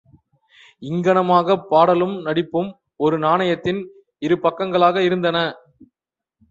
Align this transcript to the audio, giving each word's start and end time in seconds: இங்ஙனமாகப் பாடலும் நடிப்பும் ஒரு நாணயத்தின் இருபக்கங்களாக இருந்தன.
இங்ஙனமாகப் 0.81 1.67
பாடலும் 1.67 2.15
நடிப்பும் 2.21 2.71
ஒரு 2.97 3.19
நாணயத்தின் 3.19 3.81
இருபக்கங்களாக 4.21 4.97
இருந்தன. 5.01 5.37